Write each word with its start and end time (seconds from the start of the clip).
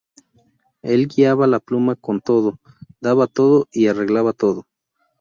Él 0.81 1.07
guiaba 1.07 1.45
la 1.45 1.59
pluma 1.59 1.93
con 1.95 2.21
todo, 2.21 2.59
daba 3.01 3.27
todo 3.27 3.67
y 3.71 3.85
arreglaba 3.85 4.33
todo. 4.33 4.65